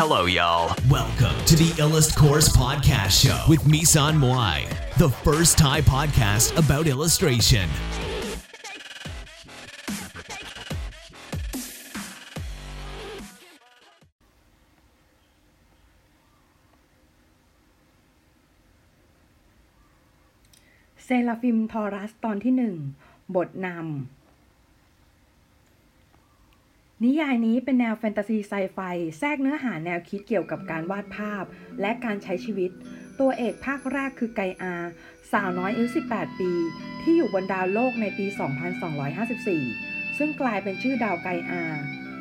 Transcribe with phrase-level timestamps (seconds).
[0.00, 0.74] Hello, y'all.
[0.88, 4.68] Welcome to the Illust Course Podcast Show with Misan Moai,
[4.98, 7.68] the first Thai podcast about illustration.
[21.04, 22.74] เซราฟิมทอรัสตอนที่หนึ่ง
[23.36, 24.19] บทนำ
[27.05, 28.79] นิยายนี้เป็นแนวแฟนตาซีไซไฟ
[29.19, 31.43] แทรกเนื้อหาแนวคิดเกี่ยวกับการวาดภาพ
[31.81, 32.71] และการใช้ชีวิต
[33.19, 34.75] ตัวเอกภาคแรกคือไกอา
[35.31, 36.51] สาวน้อยอายุ 18 ปี
[37.01, 38.25] ที่อยู่บนดาวโลกในปี
[39.61, 41.63] 2254 ซึ่งกลายเป็นชื่อดาวไกอา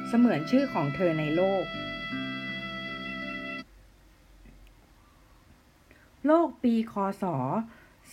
[0.09, 1.65] เสมือนชื่อของเธอในโลก
[6.27, 7.25] โลกปีคศ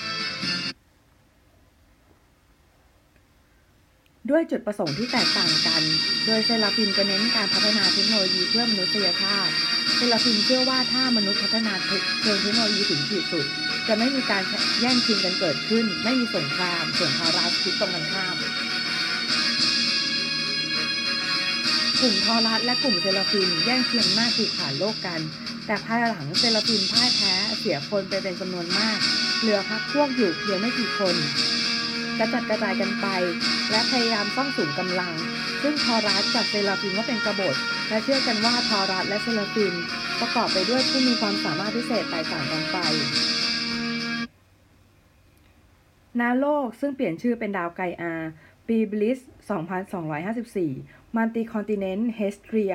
[4.30, 5.82] ด้วยจุดประสงค์ที่แตกต่างกัน
[6.26, 9.52] โดยเซราฟิมจะเน้นการพัฒนาเทคโนโลยีเพื่อมนุษยชาติ
[9.96, 13.46] เซราฟิมเชื่อว่าถ้ามนุษย์พัฒนาเทคโนโลยีถึงขีดสุด
[13.88, 14.42] จะไม่มีการ
[14.80, 18.36] แย่งชิงกันเกิดขึ้น ไม่มีสงคราม ส่วนทอรัสคิดตรงกันข้าม
[22.04, 25.20] กลุ่มทอรัสและกลุ่มเซราฟิมแย่งชิงหน้าคือขาดโลกกัน
[25.66, 28.98] แต่ภายหลังเซราฟิมพ่ายแพ้เสียคนไปเป็นจำนวนมาก
[29.40, 31.14] เหลือพรรคพวกอยู่เพียงไม่กี่คน
[32.18, 33.06] กระจัดกระจายกันไป
[33.70, 35.14] และพยายามซ่องสุมกำลัง
[35.62, 37.56] ซึ่งทอรัสจัดเซราฟิมว่าเป็นกบฏ
[37.88, 39.74] และเชื่อกันว่าทอรัสและเซราฟิม
[40.20, 42.78] ประกอบไปด้วยผู้มีความสามารถพิเศษแตกต่างกันไป
[46.20, 48.14] ณ โลกซึ่งเปลี่ยนชื่อเป็นดาวไกอา
[48.66, 49.18] ปีบลิส
[50.58, 52.74] 2254 multi continent เฮสเทีย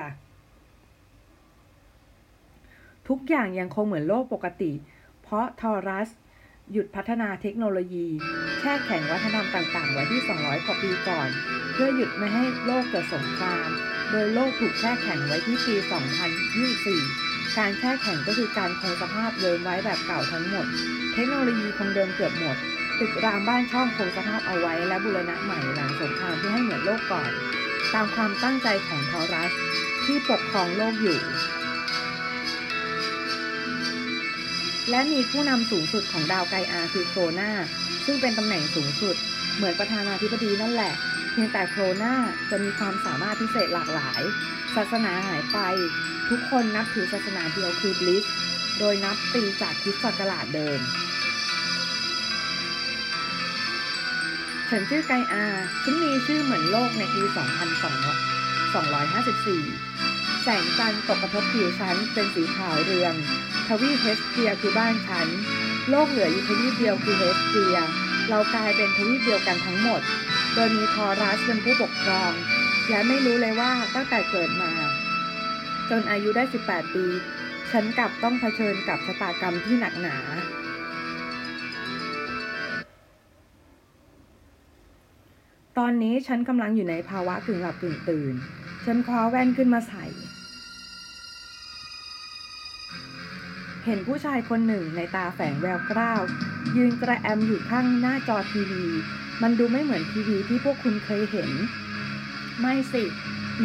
[3.07, 4.71] ทุกอย่างยังคงเหมือนโลกปกติ
[5.21, 6.09] เพราะทอรัส
[6.71, 8.07] หยุดพัฒนาเทคโนโลยี
[8.59, 11.29] แช่แข็งวัฒนธรรมต่างๆ ไว้ที่ 200 กว่าปีก่อน
[11.73, 13.69] เพื่อหยุดไม่ให้โลกเกิดสงคราม
[14.11, 15.75] โดยโลกถูกแช่แข็งไว้ที่ปี
[16.45, 20.67] 2024 การแช่แข็งก็คือการคงสภาพเดิมไว้แบบเก่าทั้งหมด
[21.13, 22.57] เทคโนโลยีคงเดิมเกือบหมด
[22.99, 27.31] ตึกรามบ้านช่องคงสภาพเอาไว้และบูรณะใหม่หลังสงครามเพื่อให้เหมือนโลกก่อน
[27.93, 29.51] ตามความตั้งใจของทอรัส
[30.05, 31.19] ที่ปกครองโลกอยู่
[34.89, 37.51] และมีผู้นำสูงสุดของดาวไกอาคือโครนา
[38.05, 39.15] ซึ่งเป็นตำแหน่งสูงสุด
[39.55, 40.93] เหมือนประธานาธิบดีนั่นแหละ
[41.31, 42.13] เพียงแต่โครนา
[42.49, 44.21] จะมีความสามารถพิเศษหลากหลาย
[44.75, 45.57] ศาสนาหายไป
[46.29, 48.25] ทุกคนนับถือศาสนาเดียวคือ บลิส
[48.79, 50.79] โดยนับปีจากคริสตศักราชเดิม
[54.69, 55.45] ฉันชื่อไกอา
[55.83, 57.33] ฉันมีชื่อเหมือนโลกในปี2254
[60.43, 63.13] แสงจันทร์ตกกระทบผิวฉันเป็นสีขาวเรือง
[63.67, 65.27] ทวีเฮสเทียคือบ้านฉัน
[65.89, 67.77] โลกเหลืออยู่ทวีปเดียวคือเฮสเทีย
[68.29, 70.01] เรากลายเป็นทวีปเดียวกันทั้งหมด
[70.53, 72.31] โดยมีทอรัสเป็นผู้ปกครอง
[72.89, 74.71] และไม่รู้เลยว่าตั้งแต่เกิดมา
[75.89, 77.05] จนอายุได้ 18 ปี
[77.71, 80.17] ฉันกลับต้องเผชิญกับชะตากรรมที่หนักหนา
[85.83, 88.33] ตอนนี้ฉันกำลังอยู่ในภาวะกึ่งหลับกึ่งตื่น
[88.85, 90.05] ฉันคว้าแว่นขึ้นมาใส่
[93.85, 96.21] เห็นผู้ชายคนหนึ่งในตาแฝงแววกล้าว
[96.77, 98.85] ยืนกระแอมอยู่ข้างหน้าจอทีวี
[99.41, 101.49] มันดูไม่เหมือนทีวีที่พวกคุณเคยเห็น
[102.61, 103.03] ไม่สิ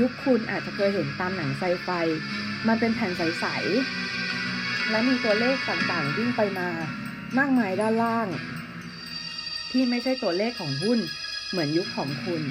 [0.01, 1.89] ยุคคุณอาจจะเคยเห็นตามหนังไซไฟ
[2.67, 3.45] มันเป็นแผ่นใส
[4.15, 6.69] ๆ และมีตัวเลขต่างๆวิ่งไปมา
[7.39, 8.29] มากมายด้านล่าง
[9.71, 11.01] ที่ไม่ใช่ตัวเลขของหุ้น
[11.55, 12.43] เหมือนยุคของคุณ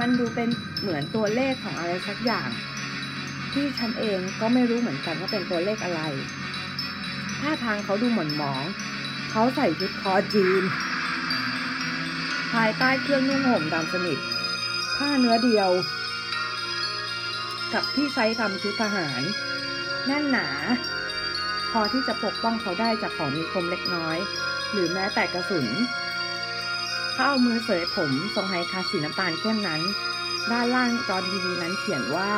[0.00, 0.48] มันดูเป็น
[0.80, 2.48] เหมือนตัวเลขของอะไรสักอย่าง
[3.52, 6.00] ที่ฉันเองก็ไม่รู้เหมือนกันว่าเป็นตัวเลขอะไร
[7.40, 8.64] ท่าทางเขาดูหม่นหมอง
[9.30, 10.62] เขาใส่ชุดคอจีน
[12.52, 14.18] ภายใต้เครื่องนุ่งห่มดำสนิท
[14.96, 15.70] ผ้าเนื้อเดียว
[17.74, 19.22] กับที่ใช้ทำชุดทหาร
[20.06, 20.48] แน่นหนา
[21.70, 24.18] พอที่จะปกป้องเขาได้จากของมีคมเล็กน้อย
[24.72, 25.66] หรือแม้แต่กระสุน
[27.18, 29.82] เขาเอามือเสยผมทรงไฮคาสีน้ำตาลเข้มนั้น
[30.50, 32.30] ด้านล่างจอทีวีนั้นเขียนว่า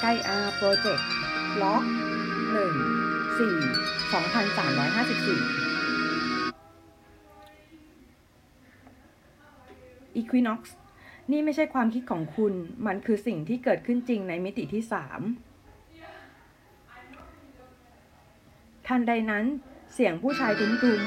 [0.00, 1.08] ไกอาโปรเจกต์
[1.62, 1.82] ล็อก
[2.52, 2.74] หนึ่ง
[3.38, 3.56] สี่
[4.12, 5.40] สองพันสามร้อยห้าสิบสี่
[10.14, 10.76] อีควินอกซ์
[11.30, 12.52] นี่ไม่ใช่ความคิดของคุณ
[12.86, 15.20] มันคือสิ่งที่เกิดขึ้นจริงในมิติที่สาม
[18.86, 19.46] ทันใดนั้น
[19.94, 21.02] เสียงผู้ชายทุ้ม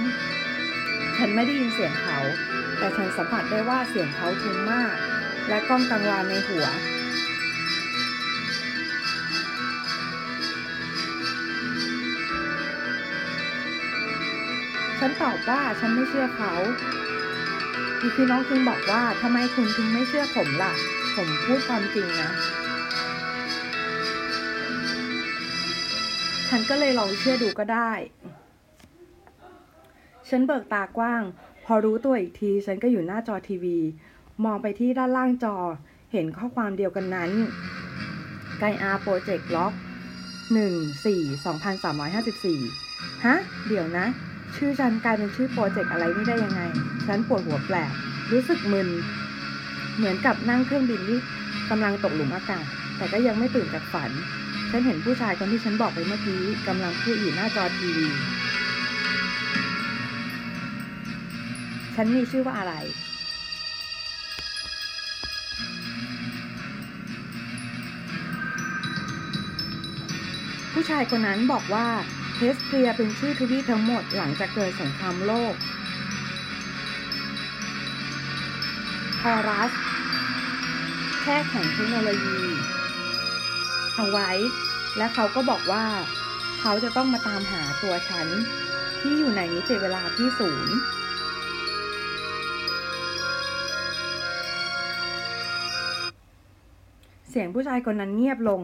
[0.57, 2.19] ๆ ฉันไม่ได้ยินเสียงเขา
[2.77, 4.95] แต่ฉันสัมผัสได้ว่าเสียงเขาทุ้มมาก
[5.47, 6.67] และก้องกังวานในหัว
[14.99, 16.53] ฉันตอบว่าฉันไม่เชื่อเขา
[17.99, 20.73] อีคือน้องคุณบอกว่าทำไมคุณถึงไม่เชื่อผมล่ะ
[21.15, 22.31] ผมพูดความจริงนะ
[26.49, 27.91] ฉันก็เลยลองเชื่อดูก็ได้
[30.31, 31.23] ฉันเบิกตากว้าง
[31.65, 33.77] พอรู้ตัวอีกที ฉันก็อยู่หน้าจอทีวี
[34.45, 35.55] มองไปที่ด้านล่างจอ
[36.11, 37.31] เห็นข้อความเดียวกันนั้น
[38.59, 39.73] ไกอาโปรเจกต์ล็อก
[40.37, 41.35] 1 4
[42.49, 43.35] 2354ฮะ
[43.67, 44.05] เดี๋ยวนะ
[44.55, 46.61] ชื่อฉันกลายเป็นชื่อโปรเจกต์อะไรนี่ได้ยังไง
[47.07, 47.91] ฉันปวดหัวแปลก
[48.31, 48.89] รู้สึกมึน
[49.97, 51.19] เหมือนกับนั่งเครื่องบินที่
[51.69, 52.65] กำลังตกหลุมอากาศ
[52.97, 54.11] แต่ก็ยังไม่ตื่นจากฝัน
[54.69, 58.07] ฉันเห็นผู้ชายคนที่ฉันบอกไปเมื่อกี้กำลังพูดอยู่หน้าจอทีวี
[62.03, 62.73] ฉันมีชื่อว่าอะไร
[70.73, 71.87] ผู้ชายคนนั้นบอกว่า
[72.35, 75.53] เฮสเทียเป็นชื่อทวีปทั้งหมดหลังจากเกิดสงครามโลก
[79.21, 79.71] ฮอรัส
[81.21, 82.39] แค่แข่งเทคโนโลยี
[83.95, 84.31] เอาไว้
[84.97, 85.85] และเขาก็บอกว่า
[86.59, 88.27] เขาจะต้องมาตามหาตัวฉัน
[88.99, 90.77] ที่อยู่ในมิติเวลาที่ศูนย์
[97.31, 98.61] เสียงผู้ชายคนนั้นเงียบลง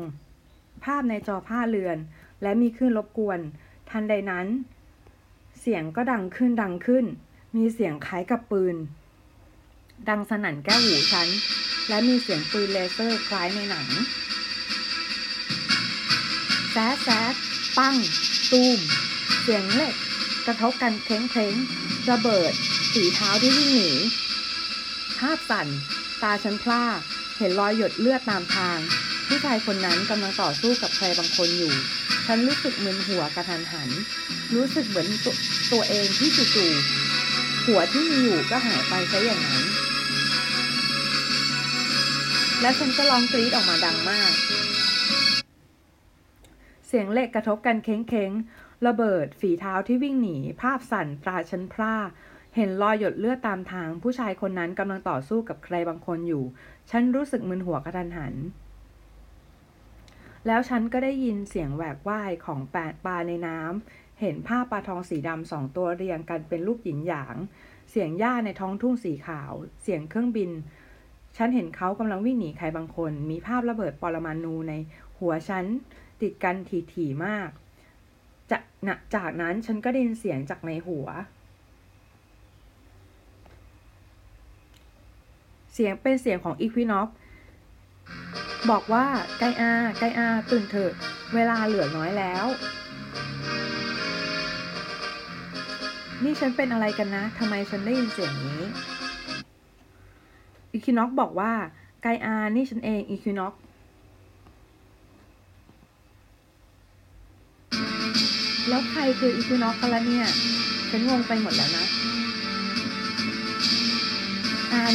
[0.83, 1.97] ภาพในจอผ้าเรือน
[2.41, 3.39] และมีคลื่นรบกวน
[3.89, 4.47] ทันใดนั้น
[5.59, 7.05] เสียงก็ดังขึ้นดังขึ้น
[7.55, 8.75] มีเสียงคล้ายกับปืน
[10.09, 11.27] ดังสนั่นแก้วหูฉัน
[11.89, 13.87] และมีเสียงปืนเลเซอร์คล้ายในหนัง
[16.71, 17.33] แซดแซด
[17.77, 17.95] ปั้ง
[18.51, 18.79] ตูม
[19.41, 19.95] เสียงเหล็ก
[20.45, 21.55] กระทบกันเคล้งเคล้ง
[22.09, 22.51] ระเบิด
[22.93, 23.91] สีเท้าที่วิ่งหนี
[25.19, 25.67] ภาพสั่น
[26.21, 26.83] ตาฉันพล่า
[27.37, 28.77] เห็นรอยหยดเลือดตามทาง
[29.27, 31.73] ผู้ชายคนนั้นกำลังต่อสู้กับใครบางคนอยู่
[32.25, 33.89] ฉันรู้สึกมึนหัวกระทันหัน
[34.55, 35.27] รู้สึกเหมือนต
[35.71, 39.63] ตัวเองที่จู่ๆหัวที่มีอยู่ก็หายไปซะอย่างนั้น
[42.61, 44.33] และฉันก็ร้องกรี๊ดออกมาดังมาก
[46.87, 51.95] เสียงเหล็กกระทบกันเค้งๆระเบิดฝีเท้าที่วิ่งหนี ภาพสั่นตราฉันพร่า
[52.59, 56.43] เห็นรอยหยดเลือดตามทาง ผู้ชายคนนั้นกำลังต่อสู้กับใครบางคนอยู่
[56.89, 58.35] ฉันรู้สึกมึนหัวกระทันหัน
[60.47, 67.35] แล้วฉันก็ได้ยินเสียงแหวกว่ายของแปดปลาในน้ำเห็นภาปลาทองสีดำสองตัวเรียงกันเป็นรูปหยินหยาง
[67.91, 70.51] เสียงหญ้าในท้องทุ่งสีขาว เสียงเครื่องบิน
[71.37, 74.73] ฉันเห็นเขากำลังวิ่งหนีใครบางคน มีภาพระเบิดปรมาณูใน
[75.19, 75.65] หัวฉัน
[76.21, 76.55] ติดกัน
[76.93, 77.49] ถี่ๆมาก
[78.51, 81.07] จะนะจากนั้นฉันก็ได้ยินเสียงจากในหัว
[85.79, 87.09] เสียงเป็นเสียงของอีควินอฟ
[88.69, 89.05] บอกว่า
[89.39, 90.91] ไกอาไกอาตื่นเถอะ
[91.35, 92.45] เวลาเหลือน้อยแล้ว
[96.23, 98.61] นี่ฉันเป็นอะไรกันนะทำไมฉันได้ยินเสียงนี้
[100.71, 101.51] อีคินอกบอกว่า
[102.01, 103.53] ไกอานี่ฉันเองอีคินอก
[108.69, 110.27] แล้วใครคืออีคินอกกันละเนี่ย
[110.89, 111.85] ฉันงงไปหมดแล้วนะ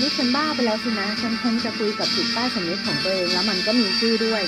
[0.00, 4.42] นี่ฉันบ้าไปแล้วสินะ ฉันคงจะคุยกับจิตใต้สำนึกของตัวเองแล้วมันก็มีชื่อด้วย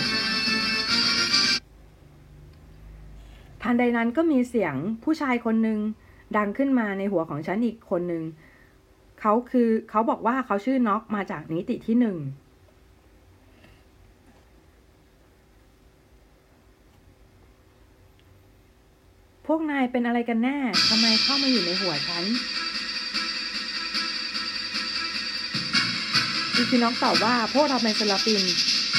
[3.63, 4.75] ทันใดนั้นก็มีเสียง
[5.05, 5.79] ผู้ชายคนหนึ่ง
[6.37, 8.23] ดังขึ้นมาในหัวของฉันอีกคนหนึ่ง
[9.21, 12.17] เขาคือเขาบอกว่าเขาชื่อน็อกมาจากนิติที่หนึ่ง
[19.47, 20.59] พวกนายเป็นอะไรกันแน่
[20.89, 22.25] ทำไมเข้ามาอยู่ในหัวฉัน
[26.57, 28.43] อีคิน็อกตอบว่าพวกเราเป็นเซราฟิม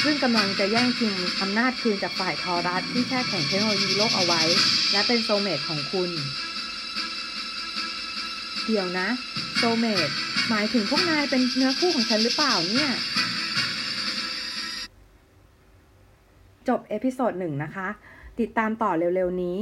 [0.02, 4.42] ซึ่งกำลังจะแย่งชิงอำนาจคืนจากฝ่ายทอรัสที่แช่แข็งเทคโนโลยีโลกเอาไว้
[4.92, 6.10] และเป็น soulmate ของคุณ
[8.66, 9.08] เดี๋ยวนะ
[9.56, 10.08] soulmate
[10.50, 12.90] หมายถึงพวกนายเป็นเนื้อคู่ของฉันหรือเปล่าเนี่ย
[16.68, 17.88] จบเอพิโซดหนึ่งนะคะ
[18.40, 19.58] ติดตามต่อเร็วๆนี้